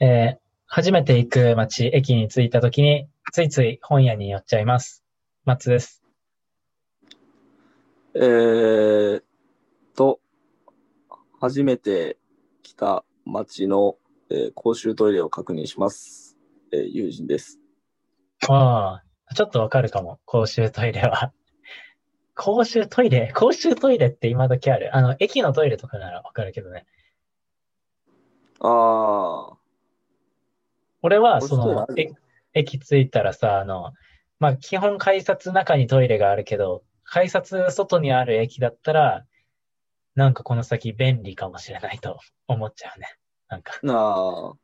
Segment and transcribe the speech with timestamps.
[0.00, 0.40] えー
[0.72, 5.04] 初めて行く街、駅に着いた時に、ついつい本屋に寄っちゃいます。
[5.44, 6.04] 松です。
[8.14, 9.24] えーっ
[9.96, 10.20] と、
[11.40, 12.18] 初めて
[12.62, 13.96] 来た町の、
[14.30, 16.38] えー公衆トイレを確認します。
[16.72, 17.58] えー、友人です。
[18.48, 20.20] ああ、ちょっとわかるかも。
[20.24, 21.32] 公衆トイレは。
[22.36, 23.32] 公衆トイレ？
[23.34, 24.96] 公衆トイレって今時ある？
[24.96, 26.86] あの、駅のトイレとかならわかるけどね。
[28.60, 29.56] あ
[31.02, 32.08] 俺は、そのえ
[32.52, 33.92] 駅着いたらさ、あの、
[34.38, 39.26] まあ、基本改札中にトイレがあるけど、改札外にある駅だったら、
[40.14, 42.18] なんかこの先便利かもしれないと
[42.48, 43.06] 思っちゃうね。
[43.48, 43.78] なんか。
[43.82, 44.54] ー、なあ。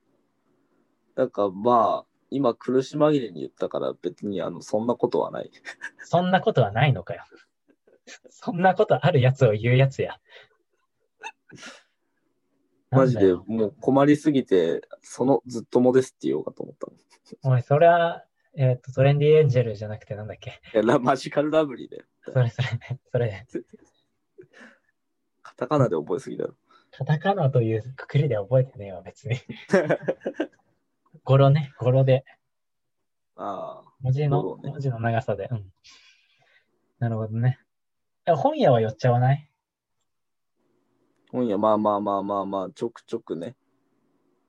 [1.15, 5.51] なんかまあ、今苦し紛れに言ったから別にあの、そんなことはない。
[6.05, 7.25] そんなことはないのかよ。
[8.31, 10.21] そんなことあるやつを言うやつや。
[12.97, 16.87] マジでもう困りすぎて、そのずっともですって言おうかと思った
[17.49, 17.55] の。
[17.55, 18.25] おい、それは、
[18.57, 20.61] えっと、トレンディエンジェルじゃなくてなんだっけ？
[20.75, 22.05] いやラマジカルラブリーで。
[22.25, 22.69] それそれ、
[23.13, 23.47] それ、
[25.43, 26.55] カタカナで覚えすぎだろ。
[26.91, 29.37] カタカナというくくりで覚えてねえわ、別に。
[31.25, 32.25] 語呂ね、語呂で。
[33.37, 33.93] ああ。
[34.01, 35.49] 文字の、ね文字の長さで。
[35.51, 35.73] うん。
[36.99, 37.59] なるほどね。
[38.27, 39.51] え本屋は寄っちゃわない？
[41.33, 43.57] 本屋、まあまあまあまあまあ、ちょくちょくね。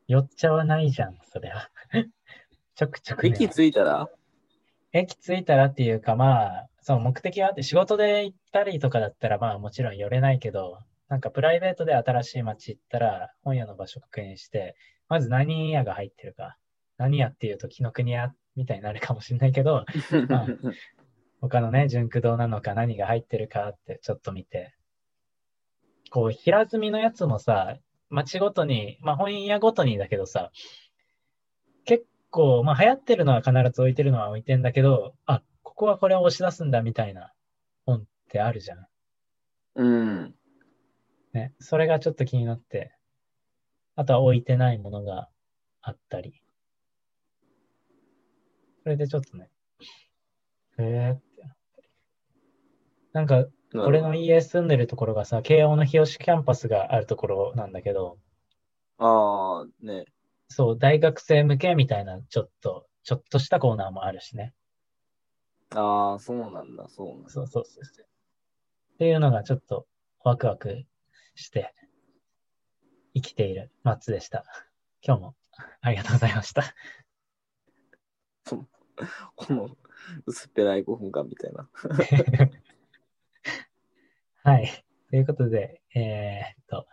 [0.08, 1.70] 寄っちゃわないじゃん、それは。
[2.76, 3.30] ちょくちょく、ね。
[3.30, 4.10] 駅着いたら？
[4.94, 14.76] 駅着いたらっていうか、まあ、そう、目的はあって、仕事で行ったりとかだったら、まあもちろん寄れないけど、なんかプライベートで新しい街行ったら、本屋の場所確認して、
[15.10, 16.58] まず何屋が入ってるか。
[16.98, 19.86] 何屋っていうと、紀ノ国屋みたいになるかもしれないけど、
[20.30, 20.48] まあ
[21.42, 24.77] 他のね、純駆動なのか何が入ってるかってちょっと見て。
[26.10, 27.78] こう、平積みのやつもさ、
[28.10, 30.52] 街ごとに、まあ本屋ごとにだけどさ、
[31.86, 37.34] 結構、まあ流行ってるのは必ず置いてるのは置いてんだけど、あ、ここはこれを押し出すんだみたいな
[37.86, 38.88] 本ってあるじゃん。
[39.76, 40.36] うん。
[41.34, 41.54] ね。
[41.60, 42.92] それがちょっと気になって、
[43.96, 45.30] あとは置いてないものが
[45.82, 46.42] あったり。
[48.84, 49.50] それでちょっとね、
[50.80, 51.90] へえってなったり。
[53.14, 58.18] なんか、俺の家住んでるところがさ、慶応の日吉キャンパスがあるところなんだけど、
[58.98, 60.06] ああ、ね。
[60.50, 64.54] そう、大学生向けみたいな、ちょっと、ちょっとしたコーナーもあるしね。
[65.72, 67.30] ああ、そうなんだ、そうなんだ。
[67.30, 67.84] そうそうそう。
[67.84, 69.86] っていうのがちょっと
[70.24, 70.86] ワクワク
[71.36, 71.74] して
[73.14, 74.44] 生きているマッツでした。
[75.04, 75.36] 今日も
[75.82, 76.64] ありがとうございました。
[79.36, 79.78] この
[80.26, 81.70] 薄っぺらい5分間みたいな。
[84.48, 84.86] はい。
[85.10, 86.88] ということで、えーっと、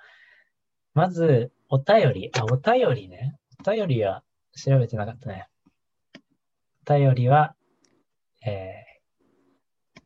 [0.93, 2.33] まず、お便り。
[2.37, 3.39] あ、お便りね。
[3.65, 4.25] お便りは
[4.57, 5.47] 調べてなかったね。
[6.85, 7.55] お便りは、
[8.45, 10.01] えー、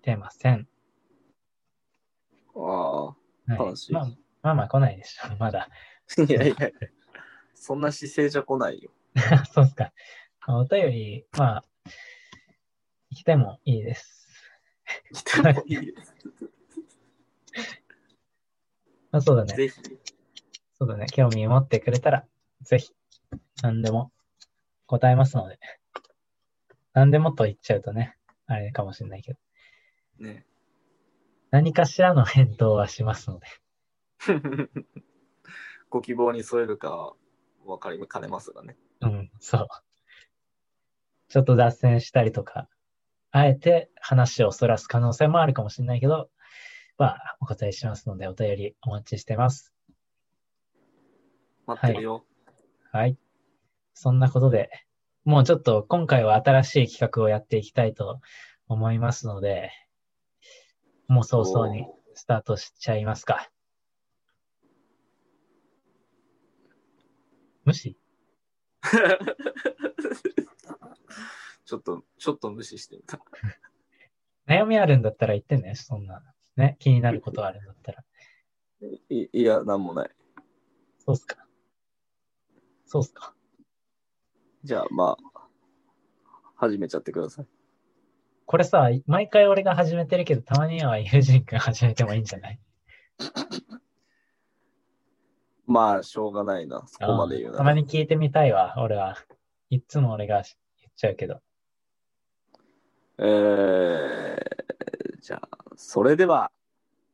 [0.00, 0.66] 来てません。
[2.56, 3.14] あは
[3.48, 4.06] い悲しいまあ、
[4.42, 5.28] まあまあ来ないでしょ。
[5.38, 5.68] まだ。
[6.18, 6.22] あ。
[6.22, 6.56] いやいや、
[7.54, 8.90] そんな姿勢じゃ来ないよ。
[9.54, 9.92] そうですか。
[10.48, 11.64] まあお便り、まあ、
[13.14, 14.21] 来てもいいです。
[15.12, 16.14] 来てもいいです。
[19.10, 19.54] まあ、そうだね。
[19.54, 19.74] ぜひ。
[20.74, 21.06] そうだね。
[21.12, 22.24] 興味持ってくれたら、
[22.62, 22.92] ぜひ、
[23.62, 24.10] 何でも
[24.86, 25.58] 答えますので。
[26.94, 28.16] 何でもと言っちゃうとね、
[28.46, 29.38] あれかもしれないけど、
[30.18, 30.46] ね。
[31.50, 33.46] 何かしらの返答はしますので。
[35.90, 37.14] ご希望に添えるか
[37.64, 38.76] 分かりかねますがね。
[39.02, 39.68] うん、そう。
[41.28, 42.68] ちょっと脱線したりとか、
[43.32, 46.28] あえて話をそらす可能性もあるかもしれないけど、
[46.98, 49.72] まあ、お答えしますので、お便りお待ちしてます。
[51.66, 52.26] 待ってるよ。
[52.92, 53.16] はい。
[53.94, 54.68] そんなことで、
[55.24, 58.20] もうちょっと今回は新しい企画をやっていきたいと
[58.68, 59.70] 思いますので、
[61.08, 63.50] もう早々にスタートしちゃいますか。
[67.64, 67.96] 無視？
[71.72, 73.18] ちょっと、ちょっと無視してみた。
[74.46, 76.22] 悩みあるんだったら言ってね、そんな。
[76.54, 78.04] ね、気になることあるんだったら。
[79.08, 80.10] いいや、なんもない。
[80.98, 81.38] そうっすか。
[82.84, 83.34] そうっすか。
[84.64, 85.48] じゃあ、まあ、
[86.56, 87.46] 始めちゃってください。
[88.44, 92.60] これさ、毎回俺が始めてるけど、たまには友人くん始めてもいいんじゃない？
[95.66, 96.82] まあ、しょうがないな。
[96.86, 97.58] そこまで言うなら。
[97.58, 99.16] たまに聞いてみたいわ、俺は。
[99.70, 101.40] いっつも俺が言っちゃうけど。
[103.24, 106.50] えー、じゃあ、それでは、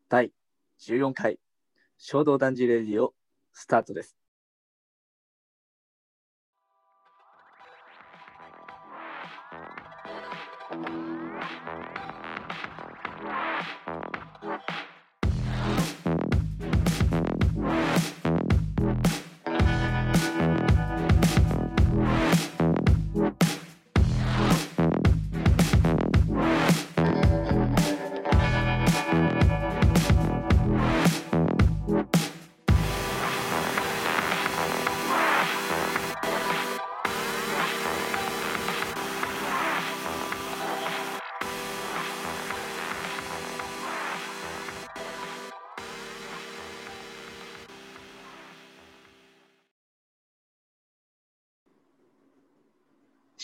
[0.09, 0.33] 第
[0.81, 1.39] 14回、
[1.99, 3.13] 衝動男児レディオ、
[3.53, 4.18] スタートです。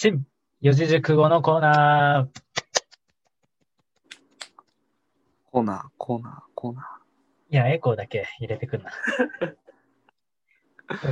[0.04, 0.26] 新
[0.60, 2.40] 四字熟語のコーナー。
[5.50, 6.82] コーナー、コーナー、コーナ
[7.48, 8.90] いや、エコーだけ入れてくんな。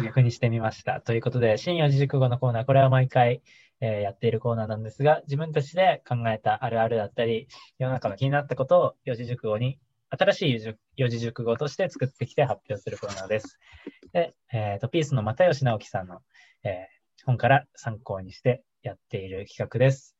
[0.04, 1.00] 逆にしてみました。
[1.00, 3.40] ということで、新四字熟語のコーナー、これは毎回、
[3.80, 7.48] えーやっているコーナーなんですが、自分たちで考えたあるあるだったり、
[7.78, 9.78] 世の中の気になったことを四字熟語に、
[10.10, 13.58] 新しい四字熟語として作ってきて発表するコーナーです。
[14.12, 16.20] で、えっ、と、ピースの又吉直樹さんの、
[16.62, 20.16] えー本から参考にしてやっている企画です。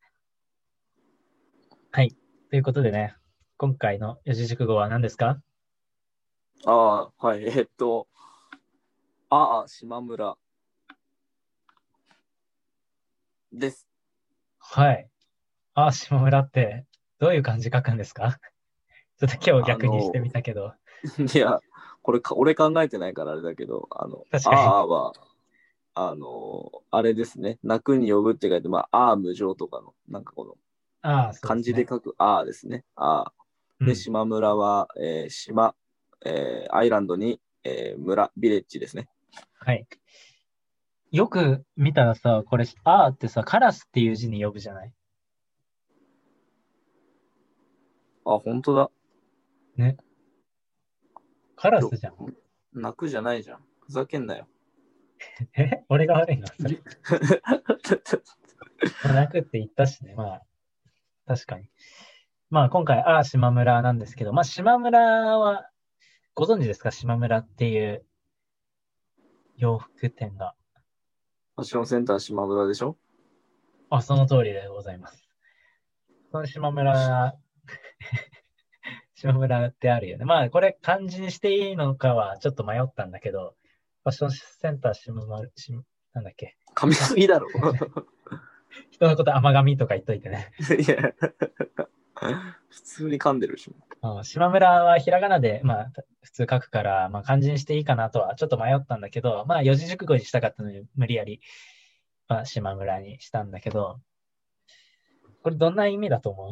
[1.90, 2.14] はい。
[2.50, 3.16] ということでね、
[3.56, 5.40] 今回の四字熟語は何ですか？
[6.64, 6.70] ー。
[6.70, 8.06] ああ、はい、 えっと、
[9.30, 10.36] ああ、島村
[13.52, 13.88] です。
[14.58, 15.10] はい。
[15.74, 16.86] あ、下村って、
[17.18, 18.38] どういう漢字書くんですか？
[19.18, 20.74] ちょっと今日逆にしてみたけど。
[21.34, 21.58] いや、
[22.02, 25.12] これか、俺考えてないからあれだけど、あの、ああは、
[25.94, 30.56] あの、あれですね、泣くに呼ぶって書いて、まあ、ああ無常とかの、なんかこの、
[31.02, 32.84] あ漢字で書くああですね。
[32.96, 33.32] ああ。
[33.80, 35.74] うんで、島村は、えー島、
[36.24, 39.08] えーアイランドに、えー村、ビレッジですね。
[39.58, 39.86] はい。
[41.10, 44.92] よく見たらさ、これ、あーってさ、カラスっていう字に呼ぶじゃない？
[48.24, 48.90] あ、本当だ。
[51.56, 52.14] カラスじゃん。
[52.72, 53.64] 泣くじゃないじゃん。
[53.80, 54.46] ふざけんなよ。
[55.56, 56.46] え俺が悪いの？
[56.48, 56.78] それ。
[59.14, 60.14] 泣くって言ったしね。
[60.14, 60.42] まあ、
[61.26, 61.68] 確かに。
[62.50, 65.68] まあ、今回、あー島村なんですけど、まあ、島村は、
[66.34, 66.90] ご存知ですか？
[66.90, 68.04] 島村っていう
[69.56, 70.54] 洋服店が。
[71.56, 72.96] ファッションセンター島村でしょ？
[73.90, 75.28] あ、その通りでございます。
[76.30, 77.36] その島村、
[79.14, 80.24] 島村ってあるよね。
[80.24, 83.54] まあ、これ漢字にしていいのかはちょっと迷ったんだけど、
[84.04, 85.72] ファッションセンター島村、し
[86.12, 86.56] なんだっけ？
[86.74, 87.48] 神々だろ。
[88.90, 90.52] 人のこと甘神とか言っといてね。
[90.60, 91.12] いや、
[92.68, 93.70] 普通に噛んでるし。
[94.02, 101.40] うん島村はひらがなで、まあ、普通書くから、まあ、漢字にしていいかなとはちょっと迷ったんだけど、まあ、四字熟語にしたかったのに、無理やり、
[102.26, 104.00] まあ、島村にしたんだけど、
[105.42, 106.50] これどんな意味だと思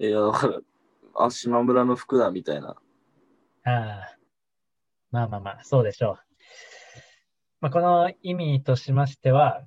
[0.00, 0.04] う？
[0.04, 0.60] いや、だから、
[1.16, 2.76] あ、島村の服だみたいな。
[3.64, 4.16] ああ。
[5.12, 6.18] まあまあまあ、そうでしょう。
[7.60, 9.62] まあ、この意味としましては、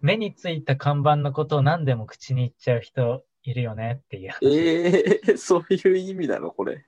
[0.00, 4.32] 目についた看板のことを何でも口に言っちゃう人いるよねっていう。
[4.42, 6.84] ええそういう意味なのこれ。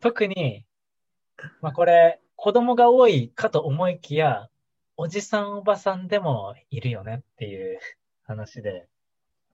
[0.00, 0.64] 特に、
[1.60, 4.48] まあこれ、子供が多いかと思いきや、
[4.98, 7.78] おじさんおばさんでもいるよねっていう
[8.24, 8.86] 話で、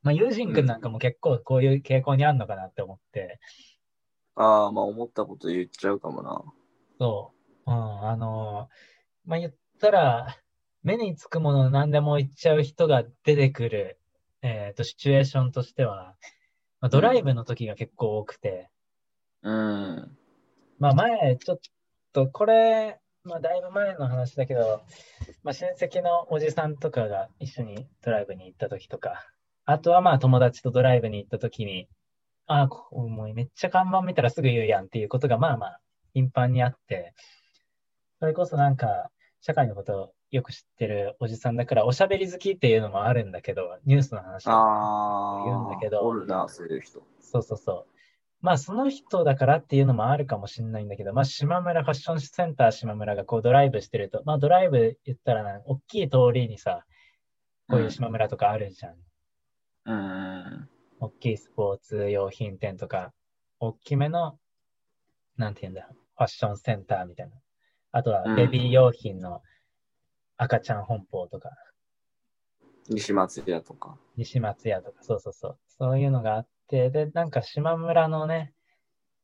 [0.02, 3.38] まあ、友人くんなんかも結構こういう傾向にあるのかなって思って、
[4.34, 6.42] ああ、まあ思ったこと言っちゃうかもな。
[6.98, 7.32] そ
[7.66, 7.70] う。
[7.70, 8.68] うん、あの、
[9.24, 10.36] まあ、言ったら、
[10.82, 13.98] 目につくもの何でも言っちゃう人が出てくる、
[14.42, 16.16] えっと、シチュエーションとしては、
[16.80, 18.68] まあ、ドライブの時が結構多くて、
[19.42, 20.16] うん。
[20.78, 21.58] まあ前、ちょっ
[22.12, 24.82] と、これ、まあだいぶ前の話だけど、
[25.42, 29.24] まあ親戚のおじさんとかが一緒にドライブに行った時とか、
[29.64, 31.88] あとはまあ友達とドライブに行った時に、
[32.46, 35.80] ああ、もうめっちゃ看板見たらすぐ言うやんっていうことがまあまあ
[36.14, 37.14] 頻繁にあって、
[38.18, 47.02] それこそなんか社会のことをよく知ってるおじさんだからおしゃべり好きっていうのもあるんだけど、ニュースの話ああ、言うんだけどおるな、そういう人。
[47.20, 47.92] そうそうそう。
[48.42, 56.84] まあ、その人だからっていうのもあるかもしれないんだけど、まあ、島村、ファッションセンター島村がこうドライブしてると、まあ、ドライブ言ったらな、大きい通りにさ、
[57.68, 58.94] こういう島村とかあるじゃん。
[59.86, 60.68] うん。
[61.02, 63.12] 大きいスポーツ用品店とか、
[63.58, 64.38] 大きめの、
[65.36, 67.34] なんて言うんだ、ファッションセンターみたいな。
[67.90, 69.42] あとは、ベビー用品の
[70.36, 71.50] 赤ちゃん本舗とか、
[72.88, 73.98] 西松屋とか。
[74.16, 75.58] 西松屋とか、そうそうそう。
[75.66, 78.52] そういうのがあって、で、なんか島村のね、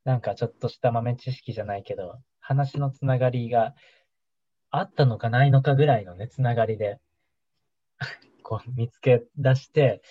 [0.03, 3.77] なんかちょっとした豆知識じゃないけど、話のつながりが
[4.71, 6.99] あったのかないのかぐらいのね、つながりで、
[8.43, 10.03] こう見つけ出して、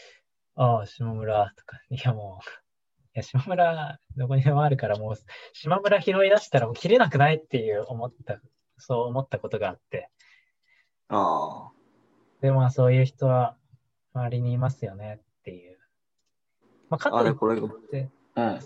[0.60, 5.16] ああ、島村とか、いやもう、いや、島村、どこにでもあるから、もう、
[5.54, 8.40] 島村拾い出したらもう切れなくないっていう思った、
[8.78, 10.10] そう思ったことがあって、
[11.10, 11.70] あ
[12.42, 13.56] で、まあそういう人は
[14.14, 15.78] 周りにいますよねっていう。
[16.90, 18.60] まあ、かといっこれ、うん。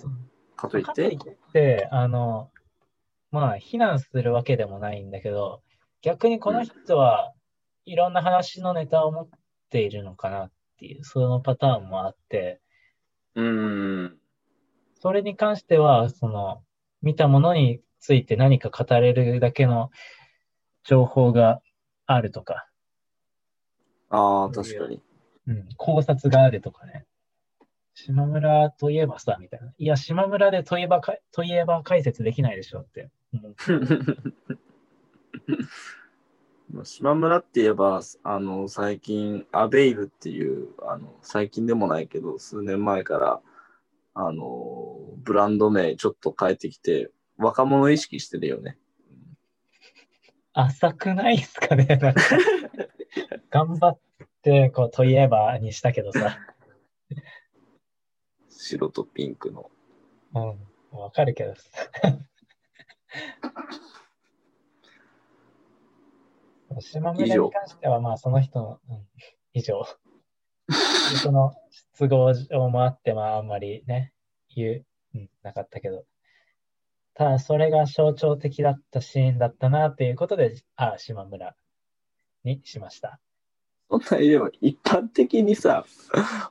[0.55, 1.35] かといっかといてっ。
[1.51, 2.51] て、あの、
[3.31, 5.61] まあ、非難するわけでもないんだけど、
[6.01, 7.33] 逆にこの人は
[7.83, 9.29] いろんな話のネタを持っ
[9.69, 10.51] ているのかなっ
[10.81, 12.59] ていう、そのパターンもあって、
[13.35, 14.17] うん。
[14.99, 16.63] それに関しては、その、
[17.03, 19.91] 見たものについて何か語れるだけの
[20.83, 21.61] 情報が
[22.07, 22.67] あるとか、
[24.09, 25.01] ああ、確かに。
[25.47, 27.05] うん、考察があるとかね。
[27.93, 29.71] 島村といえばさ、みたいな。
[29.77, 33.11] いや、島村でといえばか、といえば解説できないでしょって。
[36.83, 43.41] 島村って言えば、あの、最近、アベイルっていう、あの、最近でもないけど、数年前から、
[44.13, 48.77] あの、ブランド名ちょっと変えてきて、若者意識してるよね。
[50.53, 51.87] 浅くないっすかね
[53.49, 53.99] 頑張っ
[54.41, 56.37] て、こう、といえばにしたけどさ。
[58.49, 59.71] 白とピンクの。
[60.33, 60.39] う
[60.95, 61.53] ん、わかるけど
[66.79, 69.07] 島村に関しては、まあ、その人の、うん、
[69.53, 69.83] 以上。
[71.21, 71.53] その
[71.97, 74.13] 都合上もあって、まあ、あんまりね、
[74.55, 74.85] 言う、
[75.15, 76.05] うん、なかったけど。
[77.13, 81.55] ただ、それが象徴的だったシーンだったな、っていうことで、ああ、島村
[82.43, 83.19] にしました。
[83.89, 85.85] そんなん言えば、一般的にさ、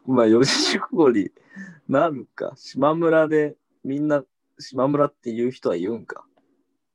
[0.06, 1.30] まあ、四字熟語に
[1.88, 2.52] なるか。
[2.56, 4.22] 島村で、みんな、
[4.58, 6.26] 島村って言う人は言うんか？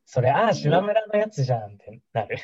[0.05, 2.37] それ、ああ、島村のやつじゃんってなる。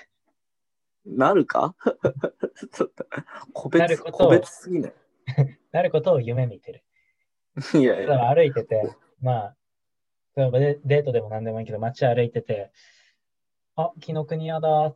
[1.05, 1.75] なるか？
[2.71, 3.05] ちょっと
[3.53, 4.93] 個別、すぎない？
[5.71, 6.83] なることを夢見てる。
[7.73, 9.55] いやいや、歩いてて、まあ、
[10.35, 12.71] 例えばデデートでも何でもいいけど、街歩いてて、
[13.75, 14.95] あ、紀ノ国屋だ。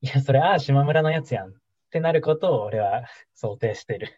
[0.00, 1.50] いや、それ、ああ、島村のやつやん。
[1.50, 1.54] っ
[1.90, 4.08] てなることを俺は想定してる。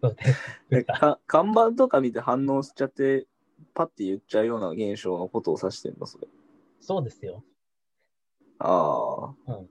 [0.00, 0.34] 想定し
[0.70, 0.94] てた。
[0.94, 3.26] か看板とか見て反応しちゃって、
[3.74, 6.26] パッて言っちゃうような現象のことを指してんの、それ。
[6.80, 7.44] そうですよ。
[8.58, 9.68] ああ、うん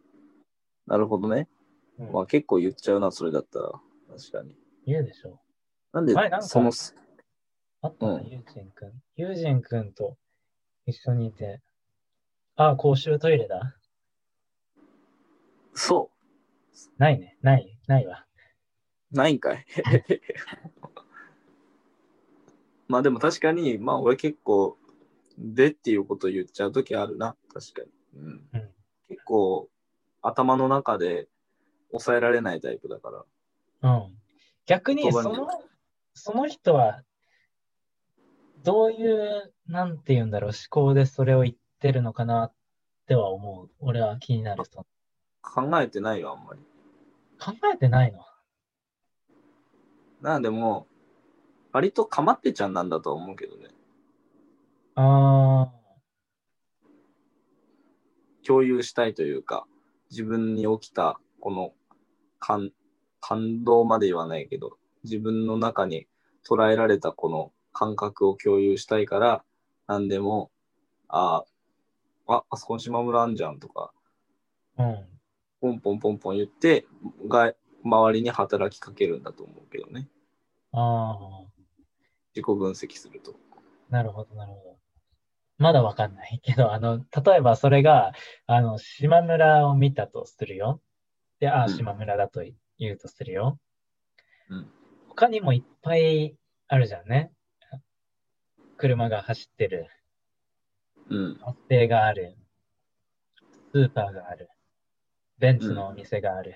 [0.87, 1.47] なるほどね。
[1.97, 3.71] うんまあ結構言っちゃうな、それだったら。
[4.17, 4.55] 確かに。
[4.85, 5.39] 言うでしょ。
[5.93, 6.71] なんでその、
[7.81, 8.91] あったな、うんユージンくん。
[9.15, 10.17] ユージンくんと
[10.85, 11.61] 一緒にいて、
[12.55, 13.75] ああ、公衆トイレだ。
[15.73, 16.11] そ
[16.97, 17.37] ないね。
[17.41, 18.25] ない、ないわ。
[19.11, 19.65] う、ないんかい。
[22.87, 24.77] まあでも確かに、まあ俺結構、
[25.37, 27.89] でっていうことを言っちゃうときあるな、確かに。
[28.21, 28.49] うん。
[28.53, 28.74] うん
[29.09, 29.69] 結構、
[30.21, 31.27] 頭の中で
[31.91, 33.25] 抑えられないタイプだか
[33.81, 33.89] ら。
[33.91, 34.17] うん。
[34.65, 35.47] 逆に、その、
[36.13, 37.03] その人は、
[38.63, 42.53] どういう、なんて言うんだろう、思考でそれを言ってるのかなっ
[43.05, 43.69] ては思う。
[43.79, 44.63] 俺は気になる。
[44.65, 44.85] その
[45.41, 46.59] 考えてないよ、あんまり。
[47.39, 48.25] 考えてないの？
[50.21, 50.87] なあ、でも、
[51.71, 53.67] 割とかまってちゃんなんだとは思うけどね。
[54.95, 55.69] あ
[58.45, 59.65] 共有したいというか、
[60.11, 61.73] 自分に起きたこの
[62.39, 62.71] 感
[63.19, 66.07] 感動まで言わないけど、自分の中に
[66.47, 69.43] 捉えられたこの感覚を共有したいから、
[69.87, 70.51] 何でも、
[71.07, 71.43] あ
[72.27, 73.91] あ、あ、あそこに島村あんじゃんとか、
[74.77, 75.05] あ、うん。
[75.59, 76.85] ポンポンポンポン言って、
[77.27, 80.07] が周りに働きかけるんだと思うけどね。
[80.71, 81.17] あ
[82.35, 83.33] 自己分析すると。
[83.53, 83.59] あ、
[83.89, 84.74] なるほど、なるほど。
[85.57, 88.11] まだわかんないけど、あの、例えばそれが、
[88.45, 90.81] あの、島村を見たとするよ。
[91.39, 92.43] で、ああ、うん島村だと
[92.77, 93.59] 言うとするよ。
[94.49, 94.67] うん
[95.09, 96.35] 他にもいっぱい
[96.67, 97.31] あるじゃんね。
[98.75, 99.87] 車が走ってる。
[101.09, 101.37] うん。
[101.39, 102.35] バス停がある。
[103.73, 104.49] スーパーがある。
[105.39, 106.55] ベンツのお店がある。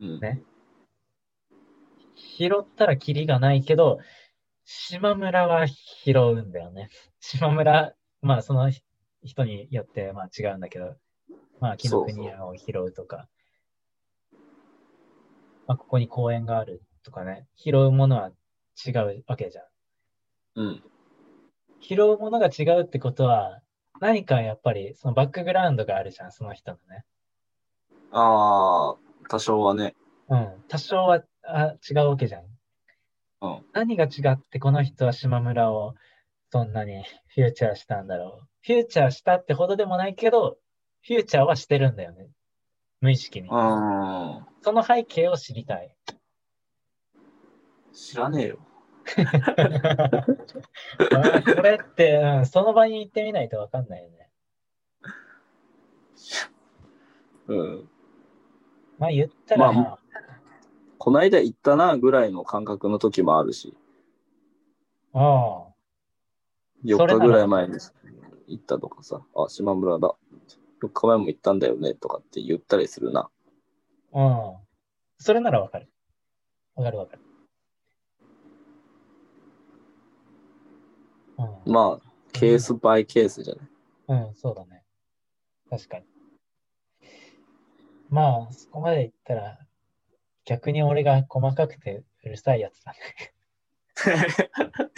[0.00, 0.20] うん。
[0.20, 0.42] ね
[2.14, 3.98] 拾ったらキリがないけど、
[4.64, 6.88] 島村は拾うんだよね。
[7.20, 8.70] 島村、まあその
[9.22, 10.96] 人によってまあ違うんだけど、
[11.60, 13.28] まあ紀ノ国屋を拾うとか、
[15.66, 18.30] まあここに公園があるとかね、拾うものは
[18.86, 19.64] 違うわけじゃん。
[20.56, 20.82] うん。
[21.80, 23.60] 拾うものが違うってことは、
[24.00, 27.04] 何かやっぱりそのバックグラウンドがあるじゃん、その人のね。
[28.12, 28.96] ああ、
[29.28, 29.94] 多少はね。
[30.28, 30.48] うん。
[30.68, 32.44] 多少はあ違うわけじゃん。
[33.42, 33.64] うん。
[33.72, 35.94] 何が違ってこの人は島村を
[36.50, 37.04] そんなに
[37.34, 38.46] フューチャーしたんだろう。
[38.66, 40.58] フューチャーしたってほどでもないけど、
[41.06, 42.28] フューチャーはしてるんだよね。
[43.00, 43.48] 無意識に。
[43.50, 45.96] あその背景を知りたい。
[47.92, 48.58] ー知らねえよ。
[51.10, 54.30] まあこれって、うん、その場に行ってみないとわかんないよね。
[57.46, 57.88] うん。
[58.98, 59.98] まあ言ったら、まあ
[60.98, 63.74] こないだ行ったなぐらいの感覚の時もあるし、
[65.14, 65.69] ああ、
[66.84, 67.74] 4それなら日ぐらい前に
[68.48, 70.14] 行ったとかさ、あ、島村だ。
[70.82, 73.28] 4日前も行ったんだよねとかって言ったりするな。
[74.12, 74.56] うん。
[75.18, 75.90] それならわかる。
[76.74, 77.22] わかるわかる。
[81.38, 81.72] うん。
[81.72, 83.66] まあ、ケースバイケースじゃない？
[84.28, 84.84] うん、そうだね。
[85.68, 86.06] 確かに。
[88.08, 89.58] まあ、そこまで言ったら、
[90.44, 92.98] 逆に俺が細かくてうるさいやつだね。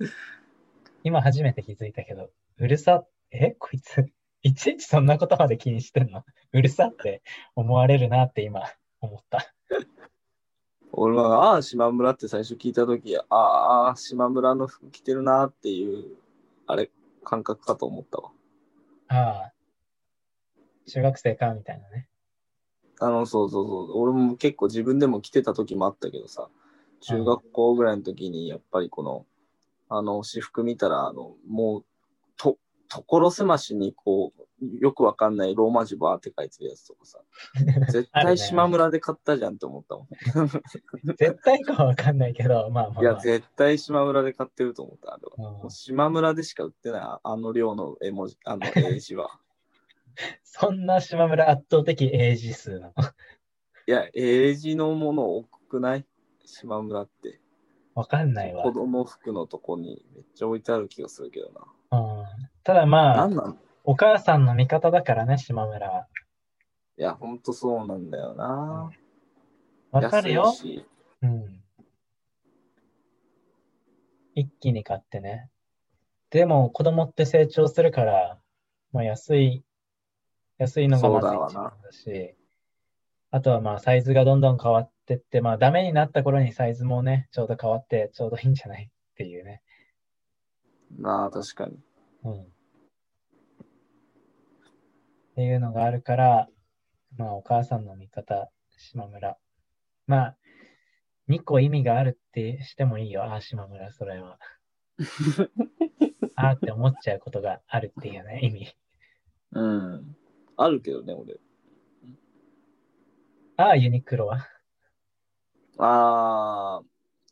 [1.04, 3.52] 今初めて気づいたけど、うるさ、え？
[3.58, 4.06] こいつ、
[4.42, 6.24] いちいちそんなことまで気にしてんの？
[6.52, 7.22] うるさって
[7.54, 8.62] 思われるなって今
[9.00, 9.54] 思った。
[10.92, 16.16] 俺は、ああ、島村って最初聞いたとき、ああ、島村の服着てるなっていう、
[16.66, 16.90] あれ、
[17.22, 18.32] 感覚かと思ったわ。
[19.08, 19.52] ああ、
[20.86, 22.08] 中学生かみたいなね。
[22.98, 23.98] あの、そうそうそう。
[23.98, 26.48] 俺も結構自分でも着てた時もあったけどさ、
[27.00, 29.26] 中学校ぐらいの時に、やっぱりこの、
[29.90, 31.84] あの、私服見たら、あの、もう、
[32.36, 34.40] と、所狭しにこう、
[34.78, 37.18] よくわかんないローマ字バーって書いてるやつとかさ、
[37.90, 40.06] 絶対島村で買ったじゃんって思ったもん。
[41.16, 43.20] 絶対かはわかんないけど、 まあまあ、いや、まあ。
[43.20, 45.14] 絶対島村で買ってると思った。
[45.14, 49.40] あれはうん島村でしか売ってない、ああの量の絵文字、あの 英字は。
[50.44, 52.92] そんな島村圧倒的英字数なの？
[53.86, 56.06] いや、英字のもの多くない？
[56.44, 57.39] 島村って。
[58.00, 58.62] わかんないわ。
[58.62, 61.50] 子供服のとこにめっちゃ置いてある気がするけど
[61.90, 61.98] な。
[61.98, 62.24] うん、
[62.64, 63.54] ただまあ
[63.84, 66.06] お母さんの味方だからね、島村は。
[66.96, 68.90] いや、ほんとそうなんだよな。
[69.90, 70.54] わかるよ
[71.20, 71.60] うん。
[74.34, 75.50] 一気に買ってね。
[76.30, 78.38] でも子供って成長するから、
[78.92, 79.62] まあ安い、
[80.56, 82.34] 安いのがまずそうだわな一番だし、
[83.30, 89.60] あとはまあサイズがどんどん変わってって、まあダメになった頃にサイズもね、ちょうど変わってちょうどいいんじゃないっていうね。
[90.96, 91.78] なあ、確かに。
[92.24, 92.42] うん。
[92.42, 92.46] っ
[95.34, 96.48] ていうのがあるから、
[97.16, 99.36] まあお母さんの味方、島村。
[100.06, 100.36] まあ、
[101.28, 103.24] 2個意味があるってしてもいいよ。
[103.24, 104.38] ああ、島村、それは。
[106.36, 108.76] ああって思っちゃうことがあるっていうね、意味。
[109.52, 110.16] うん。
[110.56, 111.40] あるけどね、俺。
[113.56, 114.46] ああ、ユニクロは。
[115.82, 116.82] ああ、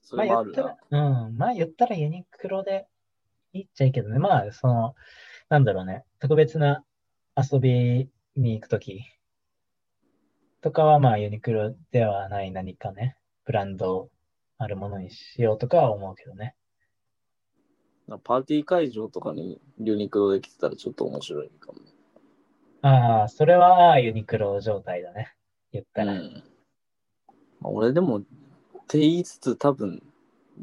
[0.02, 0.76] そまあれもある言ったな。
[0.90, 1.36] ら、うん。
[1.36, 2.88] まあ言ったらユニクロで
[3.52, 4.18] いいっちゃいいけどね。
[4.18, 4.94] まあ、その、
[5.48, 6.04] なんだろうね。
[6.20, 6.84] 特別な
[7.36, 9.02] 遊びに行くとき
[10.60, 14.10] とかはまあユニクロではない何かね、ブランド
[14.58, 16.54] あるものにしようとかは思うけどね。
[18.24, 21.84] パーティー会場とかにユニクロで来てたらちょっと面白いかもね。
[22.82, 25.34] ああ、それはユニクロ状態だね。
[25.72, 26.14] 言ったら。
[26.14, 26.47] うん
[27.60, 28.22] まあ、俺でも、っ
[28.86, 30.02] て言いつつ多分、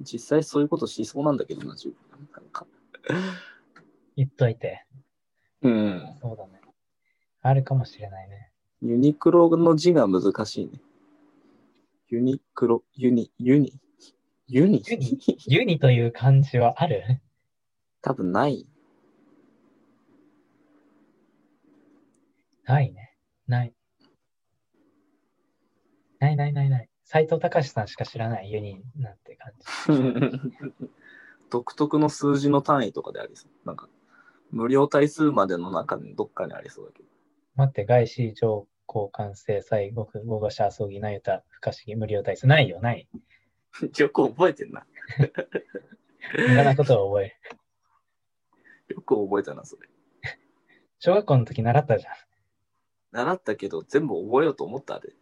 [0.02, 1.96] 実際そういうことしそうなんだけどな、自分。
[2.34, 2.66] なんか。
[4.16, 4.86] 言っといて。
[5.62, 6.18] うん。
[6.22, 6.62] そうだね。
[7.42, 8.52] あるかもしれないね。
[8.82, 10.80] ユニクロの字が難しいね。
[12.08, 13.80] ユニクロ、ユニ、ユニ、
[14.48, 14.84] ユニ？
[14.86, 15.18] ユニ？
[15.48, 17.22] ユニという漢字はある？
[18.02, 18.68] 多分ない。
[22.66, 23.16] ないね。
[23.48, 23.75] ない。
[26.20, 26.90] ないないないない。
[27.04, 30.42] 斎藤隆さんしか知らないユニなんて感じ。
[31.52, 33.52] 独特の数字の単位とかでありそう。
[33.68, 33.88] なんか、
[34.52, 37.10] 無料対数までの中にどっかにありそうだけど。
[37.56, 42.48] 待って、外資上交換性最極語語者遊ぎなゆた不可思議無料対数。
[42.48, 43.08] ないよ、ない。
[43.98, 44.86] よく覚えてんな。
[46.50, 47.36] 無駄なことを覚え
[48.90, 48.96] る。
[48.96, 49.88] よく覚えたな、それ。
[51.00, 52.14] 小学校の時習ったじゃん。
[53.12, 55.14] 習ったけど、全部覚えようと思ったあれ。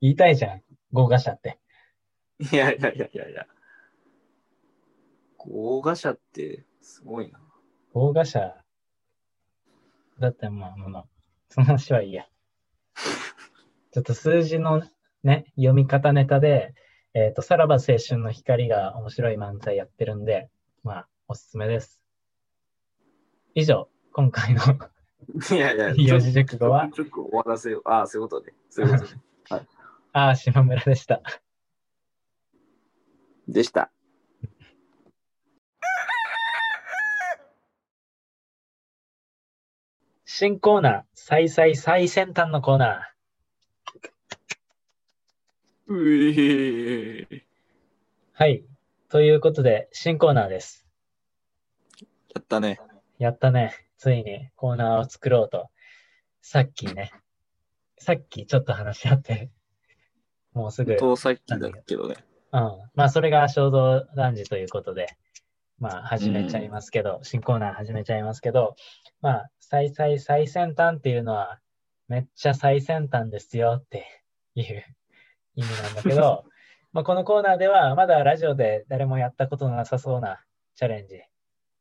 [0.00, 0.62] 言いたいじゃん。
[0.92, 1.58] 語画者って。
[2.52, 3.46] いやいやいやいやいや。
[5.38, 7.40] 合画者ってすごいな。
[7.92, 8.54] 語画者。
[10.20, 11.04] だってまあまあまあ、
[11.48, 12.26] その話はいいや。
[13.92, 14.82] ちょっと数字の
[15.22, 16.74] ね、読み方ネタで、
[17.14, 20.50] えっ、と、さらば青春の光が面白い漫才やってるんで、
[20.82, 22.00] まあ、おすすめです。
[23.54, 24.62] 以上、今回の
[25.50, 27.82] いやいや、 四字熟語はちょっと終わらせよう。
[27.86, 28.52] ああ、そういうことね。
[28.68, 29.20] そういうことね。
[30.18, 31.20] ああ、島村でした。
[33.46, 33.90] でした。
[40.24, 45.92] 新コーナー、最最最先端のコーナー。
[45.92, 47.44] うえ
[48.32, 48.64] はい。
[49.10, 50.86] ということで、新コーナーです。
[52.34, 52.80] やったね。
[53.18, 53.86] やったね。
[53.98, 55.68] ついにコーナーを作ろうと。
[56.40, 57.12] さっきね、
[57.98, 59.50] さっきちょっと話し合って、
[60.56, 62.16] もうすぐ、さっきだけどね。
[62.94, 65.08] まあ、それが衝動男児ということで、
[65.78, 68.74] まあ、始めちゃいますけど、新コーナー始めちゃいますけど、
[69.20, 71.58] まあ、最最最先端っていうのは、
[72.08, 74.06] めっちゃ最先端ですよって
[74.54, 74.82] いう
[75.56, 76.46] 意味なんだけど、
[76.94, 80.42] まあ、このコーナーでは、まだラジオで誰もやったことのなさそうな
[80.74, 81.20] チャレンジ。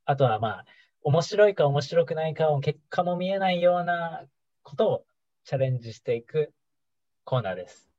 [0.03, 0.65] あとはまあ、
[1.01, 4.25] 面白いか面白くないかを結果も見えないような
[4.63, 5.05] ことを
[5.45, 6.51] チャレンジしていく
[7.23, 7.94] コーナーです。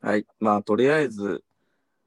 [0.00, 0.26] はい。
[0.38, 1.44] まあ、とりあえず、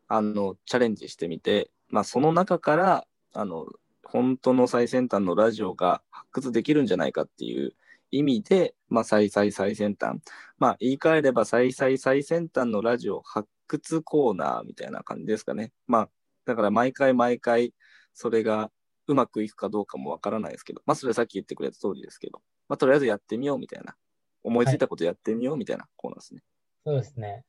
[0.08, 3.68] あの、チャレンジしてみて、まあ、その中から、あの、
[4.04, 7.76] 本当の最先端のラジオが発掘できるんじゃないかっていう
[8.10, 10.20] 意味で、まあ、最最最先端。
[10.58, 15.72] まあ、言い換えれば、最最最先端のラジオ発掘コーナーみたいな感じですかね。
[15.86, 16.10] まあ、
[16.46, 17.74] だから毎回毎回、
[18.14, 18.72] それが
[19.08, 23.96] うまくいくかどうかもわからないですけど、まあ、それさっき言ってくれた通りですけど、まあ、とりあえずやってみようみたいな。
[24.44, 26.42] 思いついたことやってみようみたいなコーナーですね。
[26.86, 27.46] そうですね。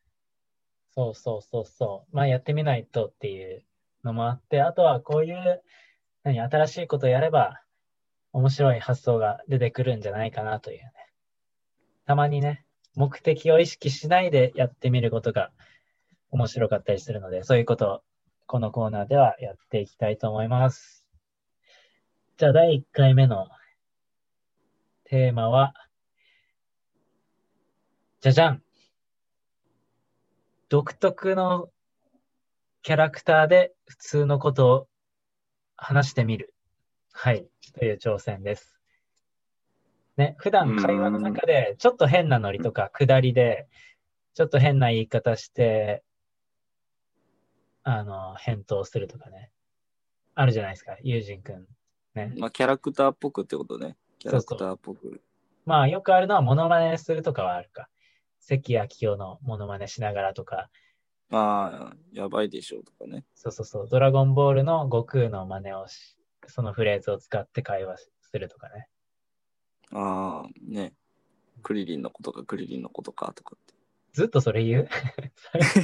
[0.97, 2.17] そうそうそうそう。
[2.17, 3.65] まあやってみないとっていう
[4.05, 5.63] のもあって、あとはこういう、
[6.23, 7.61] 何、新しいことをやれば
[8.33, 10.93] 面白い発想が出てくるんじゃないかなというね。
[12.07, 15.51] たまにね、目的を意識しないでやってみることが
[16.31, 18.01] 面白かったりするので、そういうことを
[18.47, 21.05] このコーナーではやっていきたいと思います。
[22.37, 23.49] じゃあ第1回目の
[25.05, 25.75] テーマは、
[28.21, 28.64] じゃじゃん
[30.75, 31.69] 独特の
[32.83, 34.87] キャラクターで普通のことを
[35.77, 36.53] 話してみる。
[37.13, 37.47] はい。
[37.79, 38.77] という挑戦です。
[40.17, 43.69] ね、普段会話の中でちょっと変なノリとか下りで、
[44.35, 46.03] ちょっと変な言い方して、
[47.85, 49.53] あの、返答するとかね。
[50.35, 51.69] あるじゃないですか、ユージンくん。
[52.17, 52.35] ね。
[52.37, 53.97] まあ、キャラクターっぽくってことね。
[54.19, 55.21] キャラクターっぽく。
[55.67, 57.89] まあ、よくあるのはモノマネするとかはあるか。
[58.45, 60.71] 関明夫のモノマネしながらとか、
[61.31, 63.25] まあ、やばいでしょうとかね。
[63.35, 68.89] そうそうそう、ドラゴンボールの悟空の真似をし、そのフレーズを使って会話するとかね。
[69.93, 70.93] ああ、ね。
[71.63, 73.75] クリリンのことか、クリリンのことかとかって。
[74.13, 74.89] ずっとそれ言う？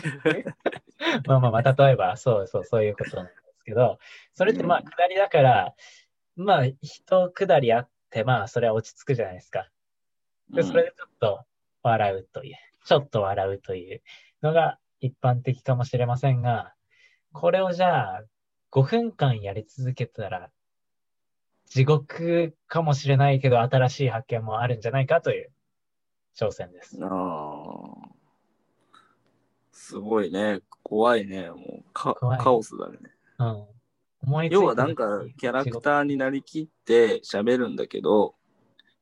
[1.26, 3.98] まあまあまあ、例えば、そうそう、そういうことなんですけど、
[4.34, 5.74] それってまあ、下りだから、
[6.36, 9.70] まあ、一下りあって、まあ、それは落ち着くじゃないですか。
[10.50, 11.44] で、それでちょっと
[11.82, 14.02] 笑うという、ちょっと笑うという
[14.42, 16.74] のが一般的かもしれませんが、
[17.32, 18.24] これをじゃあ
[18.72, 20.50] 5分間やり続けたら、
[21.66, 25.52] 地獄かもしれないけど新しい発見もあるんじゃないかという
[26.36, 26.96] 挑戦です。
[26.96, 27.08] うん、あ
[28.06, 28.20] あ。
[29.72, 30.60] すごいね。
[30.82, 31.50] 怖いね。
[31.50, 32.98] もうカカオスだね。
[33.38, 33.66] うん。
[34.50, 38.34] 要はなんかキャラクターになりきって喋るんだけど、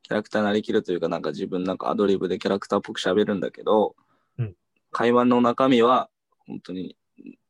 [0.08, 3.94] キャラクターになりきるというかなんか自分なんかアドリブでキャラクターっぽく喋るんだけど、
[4.38, 4.56] うん
[4.90, 6.08] 会話の中身は
[6.46, 6.96] 本当に、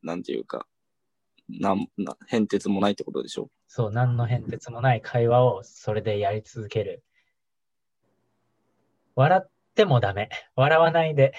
[0.03, 0.67] なんていうか、
[1.49, 3.49] なんな変哲もないってことでしょ？
[3.69, 7.05] そう、何の変哲もない会話をそれでやり続ける。
[9.15, 10.31] 笑ってもダメ。
[10.57, 11.33] 笑わないで。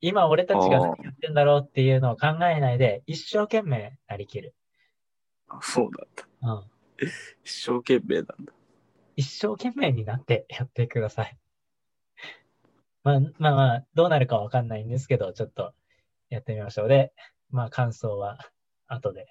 [0.00, 4.52] 今俺たちが何やってんだろうっていうのを考えないで、一生懸命なりきる。
[5.48, 6.26] あそうだった。
[6.42, 6.64] うん。
[7.44, 8.52] 一生懸命なんだ。
[9.18, 11.36] 一生懸命になって やってください。
[13.02, 15.74] まあまあまあ、どうなるかわかんないんですけど、ちょっと
[16.28, 16.88] やってみましょう。
[16.88, 17.12] で、
[17.50, 18.38] まあ感想は
[18.86, 19.26] 後で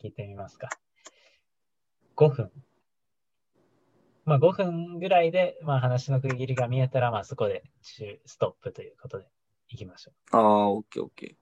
[0.00, 0.68] 聞いてみますか。
[2.14, 2.52] 5分。
[4.24, 9.26] まあ5分ぐらいで、まあ話の区切りが見えたら、まあそこで中ストップということで
[9.70, 10.36] いきましょう。
[10.36, 11.36] ああ、オッケーオッケ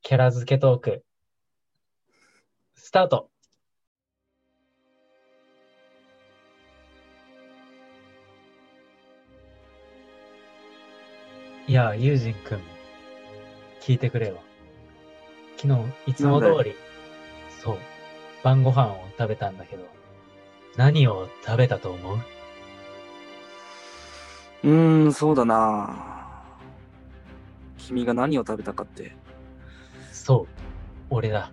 [0.00, 1.04] キャラ付けトーク。
[2.74, 3.33] スタート。
[11.66, 12.60] いや、ユージンくん、
[13.80, 14.38] 聞いてくれよ。
[15.56, 16.74] 昨日、いつも通り、
[17.62, 17.78] そう、
[18.42, 19.86] 晩ご飯を食べたんだけど、
[20.76, 22.16] 何を食べたと思う？
[22.16, 22.20] ー。
[24.64, 26.42] うーん、そうだな。
[27.78, 29.16] 君が何を食べたかって、
[30.12, 30.46] そう、
[31.08, 31.50] 俺だ。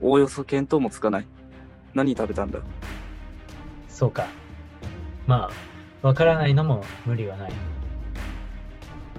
[0.00, 1.26] おおよそ見当もつかない。
[1.92, 2.60] 何食べたんだ？
[3.88, 4.28] そうか。
[5.26, 5.50] ま
[6.02, 7.52] あ、わからないのも無理はない。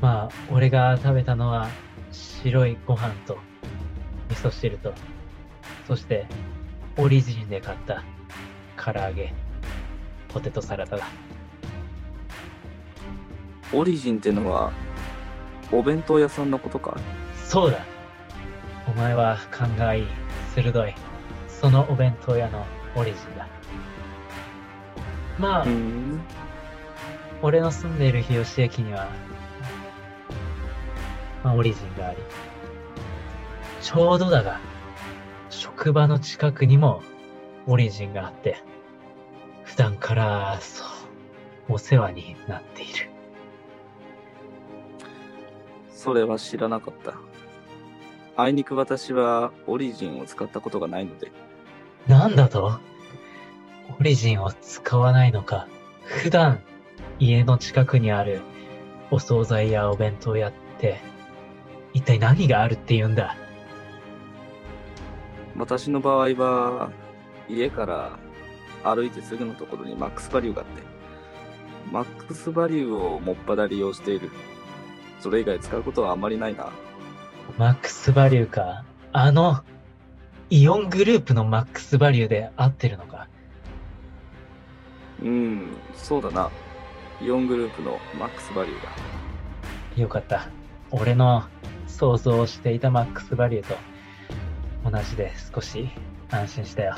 [0.02, 1.70] まあ、俺が食べたのは
[2.12, 3.38] 白いご飯と
[4.30, 4.94] 味噌汁と、
[5.88, 6.26] そして
[6.98, 8.04] オリジンで買った
[8.76, 9.34] 唐揚げ、
[10.28, 11.06] ポテトサラダだ。
[13.74, 14.72] オリジンってのは、
[15.72, 16.98] お弁当屋さんのことか？
[17.46, 17.86] そうだ
[18.88, 20.08] お前は勘がいい、
[20.56, 20.96] 鋭い。
[21.48, 23.48] そのお弁当屋のオリジンだ。
[25.38, 25.66] まあ。
[27.44, 29.08] 俺の住んでいる日吉駅には、
[31.44, 32.18] まあ、オリジンがあり、
[33.82, 34.60] ちょうどだが、
[35.50, 37.02] 職場の近くにも
[37.68, 38.64] オリジンがあって、
[39.64, 40.84] 普段から、そ
[41.70, 43.10] う、お世話になっている。
[45.92, 47.14] それは知らなかった。
[48.36, 51.32] あいにく私はオリジンを使ったことがないので、
[52.08, 52.80] なんだと？
[54.00, 55.68] オリジンを使わないのか。
[56.04, 56.62] 普段、
[57.20, 58.42] 家の近くにある
[59.12, 61.00] お惣菜やお弁当屋って、
[61.94, 63.36] 一体何があるって言うんだ？
[65.58, 66.92] 私の場合は、
[67.50, 68.18] 家から
[68.84, 70.82] 歩いてすぐのところにマックスバリューがあって、
[71.92, 74.30] マックスバリューをもっぱら利用している。
[75.20, 76.70] それ以外使うことはあんまりないな。
[77.58, 78.86] マックスバリューか？
[79.12, 79.64] あの、
[80.50, 83.28] イオングループのマックスバリューで合ってるのか？
[85.22, 86.50] うん、そうだな。
[87.22, 90.02] イオングループのマックスバリューだ。
[90.02, 90.48] よかった。
[90.90, 91.44] 俺の
[91.92, 93.76] 想像していたマックスバリューと
[94.90, 95.90] 同じで少し
[96.32, 96.96] 安心したよ。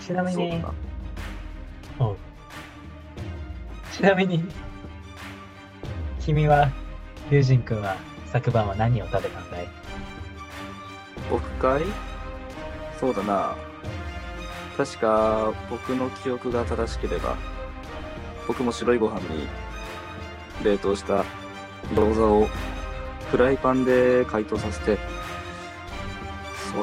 [0.00, 0.62] ちなみに
[3.92, 4.44] ちなみに、
[6.20, 6.70] 君は、
[7.30, 9.68] 友人君は昨晩は何を食べたんだい？
[11.28, 11.82] 僕かい？
[12.98, 13.56] そうだな。
[14.76, 17.36] 確か、僕の記憶が正しければ、
[18.46, 19.48] 僕も白いご飯に
[20.62, 21.24] 冷凍した
[21.94, 22.48] 餃子を
[23.30, 24.98] フライパンで解凍させて、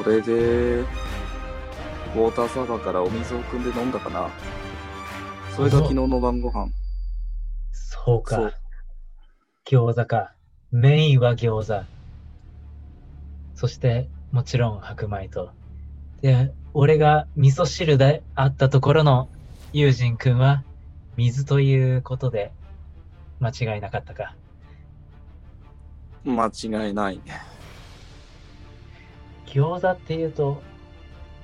[0.02, 4.28] それで、ウォーターサーバーからお水を汲んで飲んだかな。
[5.54, 6.70] それが昨日の晩ご飯。
[7.72, 8.36] そうか。
[8.36, 8.54] そう
[9.66, 10.32] 餃子か。
[10.70, 11.86] メインは餃子。
[13.54, 15.50] そして、もちろん白米と。
[16.20, 19.28] で、俺が味噌汁であったところの
[19.72, 20.62] 友人くんは
[21.16, 22.52] 水ということで
[23.40, 24.34] 間違いなかったか。
[26.26, 27.40] 間違いないね。
[29.46, 30.60] 餃子っていうと、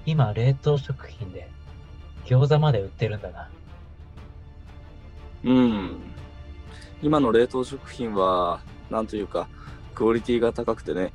[0.05, 1.49] 今冷凍食品で
[2.25, 3.49] 餃子まで売ってるんだな。
[5.45, 5.97] うん。
[7.01, 9.49] 今の冷凍食品は、なんというか、
[9.95, 11.13] クオリティが高くてね、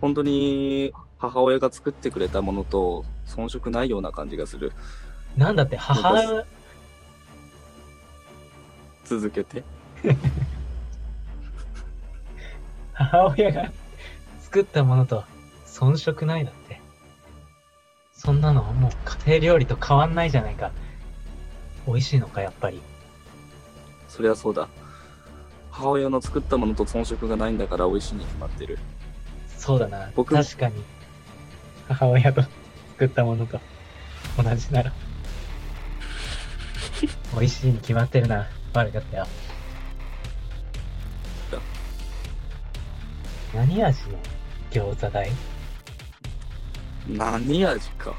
[0.00, 4.72] 本当に母親が作ってくれたものと遜色ないような感じがする。
[5.36, 6.44] なんだって母親、
[9.04, 9.62] 続けて。
[13.00, 13.72] 母親が
[14.40, 15.24] 作ったものと
[15.64, 16.78] 遜色ないだって。
[18.12, 18.90] そんなのもう
[19.26, 20.70] 家庭料理と変わんないじゃないか。
[21.86, 22.82] 美味しいのか、やっぱり。
[24.06, 24.68] そりゃそうだ。
[25.70, 28.78] 母親の作ったものと遜色がないんだから美味しいに決まってる。
[29.56, 30.10] そうだな。
[30.14, 30.82] 僕確かに。
[31.88, 32.42] 母親と
[32.92, 33.58] 作ったものと
[34.36, 34.92] 同じなら。
[37.32, 38.46] 美味しいに決まってるな。
[38.74, 39.26] 悪かったよ。
[43.54, 44.18] 何味の
[44.70, 45.30] 餃子だい
[47.08, 48.14] 何味か。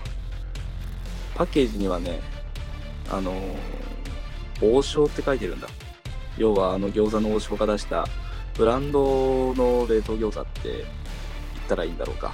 [1.36, 2.20] パッケージにはね、
[3.10, 3.34] あの
[4.62, 5.68] 王将って書いてるんだ。
[6.38, 8.06] 要はあの餃子の王将が出した
[8.58, 10.84] ブランドの冷凍餃子って言っ
[11.68, 12.34] たらいいんだろうか。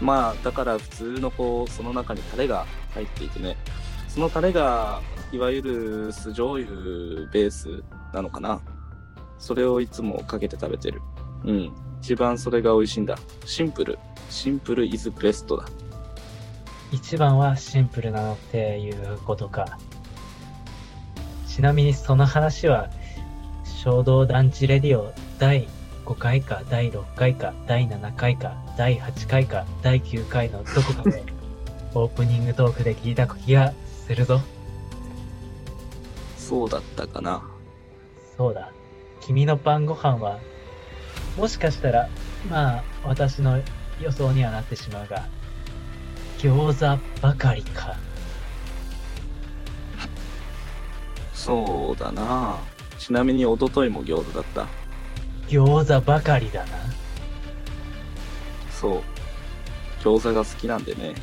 [0.00, 3.56] まあ、だから普通のこう、その中にタレが入っていてね、
[4.08, 5.00] そのタレが
[5.30, 6.66] いわゆる酢醤油
[7.32, 8.60] ベースなのかな。
[9.38, 11.00] それをいつもかけて食べてる。
[11.44, 11.91] うん。
[12.02, 13.16] 一番それが美味しいんだ。
[13.46, 13.96] シンプル。
[14.28, 15.66] シンプルイズベストだ。
[16.90, 19.78] 一番はシンプルなのっていうことか。
[21.46, 22.90] ちなみにその話は、
[23.64, 25.68] 衝動団地レディオ第
[26.04, 31.22] 5回か第6回か第7回か第8回か第9回のどこかで
[31.94, 33.72] オープニングトークで聞いた気が
[34.06, 34.40] するぞ。
[36.36, 37.44] そうだったかな。
[38.36, 38.72] そうだ。
[39.20, 40.40] 君の晩ご飯は、
[41.36, 42.08] もしかしたら、
[42.50, 43.60] まあ、私の
[44.00, 45.26] 予想にはなってしまうが、
[46.38, 47.96] 餃子ばかりか。
[51.32, 52.58] そうだな。
[52.98, 54.66] ちなみに一昨日も餃子だった。
[55.48, 56.68] 餃子ばかりだな。
[58.70, 59.02] そう。
[60.02, 61.14] 餃子が好きなんでね。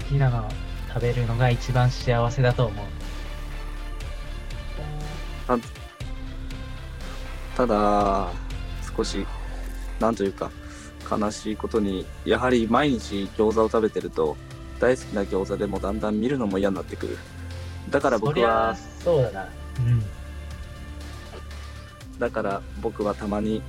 [0.00, 0.48] 好きなの
[0.88, 2.86] 食べるのが一番幸せだと思う。
[5.46, 5.58] た？
[7.64, 8.32] だ、
[8.96, 9.24] 少し、
[10.00, 10.50] なんというか、
[11.08, 14.36] 悲しいことに、やはり毎日餃子を食べてると、
[14.80, 17.16] 大好きな餃子でもだんだん見るのも嫌になってくる。
[17.88, 19.48] だから僕は、そうだな。
[19.78, 20.02] うん。
[22.18, 23.62] だから僕はたまに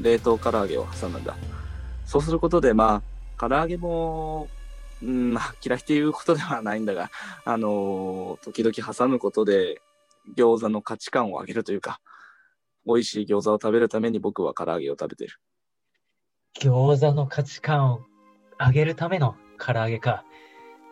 [0.00, 1.36] 冷凍唐揚げを挟むんだ。
[2.06, 3.02] そうすることで、ま
[3.36, 4.48] あ、唐揚げも、
[5.02, 7.10] うん、まあ、嫌いっていうことではないんだが、
[7.44, 9.80] あのー時々挟むことで、
[10.36, 12.00] 餃子の価値観を上げるというか、
[12.88, 15.34] 美味しい餃子を食べるために僕は唐揚げを食べてる。
[16.58, 18.00] 餃子の価値観を
[18.58, 20.24] 上げるための唐揚げか。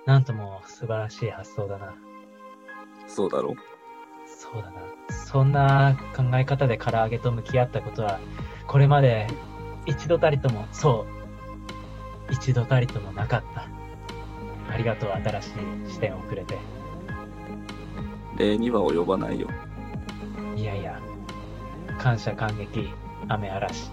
[0.05, 1.95] なんとも素晴らしい発想だな。
[3.09, 3.57] そうだろう
[4.27, 4.83] そうだな。
[5.09, 8.21] そんな考え方で唐揚げと向き合ったことは、
[8.67, 9.27] これまで
[9.87, 11.07] 一度たりとも、そ
[12.29, 13.69] う、一度たりともなかった。
[14.71, 15.51] ありがとう、新しい
[15.93, 16.59] 視点をくれて。
[18.37, 19.49] 礼には及ばないよ。
[20.55, 21.01] いやいや、
[21.99, 22.93] 感謝感激、
[23.29, 23.91] 雨嵐。